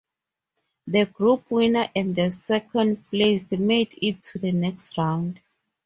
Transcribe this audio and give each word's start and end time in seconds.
The 0.87 1.05
group 1.05 1.51
winner 1.51 1.87
and 1.95 2.15
the 2.15 2.31
second 2.31 3.07
placed 3.11 3.51
made 3.51 3.95
it 4.01 4.23
to 4.23 4.39
the 4.39 4.51
next 4.51 4.97
round. 4.97 5.39